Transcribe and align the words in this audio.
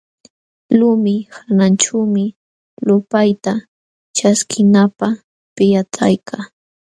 Lumi 0.77 1.15
hananćhuumi 1.35 2.25
lupayta 2.87 3.53
ćhaskinanapq 4.15 5.13
pillatayka. 5.55 6.37